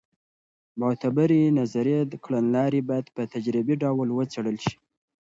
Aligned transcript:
معتبرې 0.79 1.41
نظري 1.59 1.97
کړنلارې 2.23 2.81
باید 2.89 3.05
په 3.15 3.21
تجربي 3.33 3.75
ډول 3.83 4.07
وڅېړل 4.13 4.57
سي. 4.65 4.75